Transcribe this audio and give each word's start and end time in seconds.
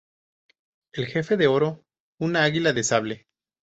El 0.93 1.05
jefe 1.05 1.37
de 1.37 1.45
oro, 1.45 1.85
una 2.17 2.41
águila 2.43 2.73
de 2.73 2.83
sable.≫ 2.83 3.27